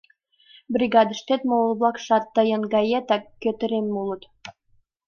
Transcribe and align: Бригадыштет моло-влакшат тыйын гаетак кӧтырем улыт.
Бригадыштет 0.75 1.41
моло-влакшат 1.49 2.23
тыйын 2.35 2.61
гаетак 2.73 3.23
кӧтырем 3.41 3.87
улыт. 4.01 4.23